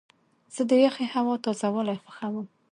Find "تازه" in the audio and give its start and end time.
1.45-1.67